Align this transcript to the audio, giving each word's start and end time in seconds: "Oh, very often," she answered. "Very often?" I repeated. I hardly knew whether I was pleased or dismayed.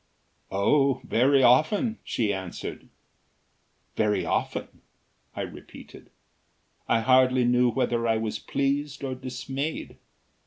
"Oh, 0.51 0.99
very 1.03 1.43
often," 1.43 1.99
she 2.03 2.33
answered. 2.33 2.89
"Very 3.95 4.25
often?" 4.25 4.81
I 5.35 5.41
repeated. 5.41 6.09
I 6.87 7.01
hardly 7.01 7.45
knew 7.45 7.69
whether 7.69 8.07
I 8.07 8.17
was 8.17 8.39
pleased 8.39 9.03
or 9.03 9.13
dismayed. 9.13 9.97